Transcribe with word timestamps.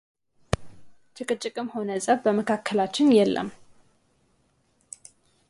ጭቅጭቅም 1.17 1.67
ሆነ 1.73 1.89
ፀብ 2.05 2.19
በመካከላችን 2.25 3.13
የለም፡፡ 3.17 3.49